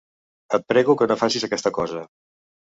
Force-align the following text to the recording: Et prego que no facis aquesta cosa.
Et 0.57 0.65
prego 0.71 0.95
que 1.03 1.09
no 1.13 1.19
facis 1.25 1.47
aquesta 1.51 1.75
cosa. 1.79 2.05